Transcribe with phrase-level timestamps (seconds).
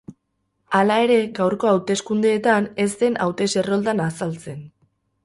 [0.77, 4.65] Hala ere, gaurko hauteskundeetan ez zen hautes-erroldan azaltzen.